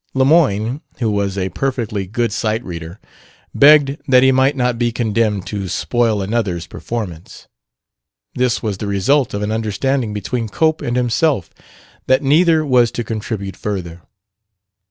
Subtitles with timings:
[0.15, 2.99] Lemoyne (who was a perfectly good sight reader)
[3.53, 7.47] begged that he might not be condemned to spoil another's performance.
[8.33, 11.51] This was the result of an understanding between Cope and himself
[12.07, 14.01] that neither was to contribute further.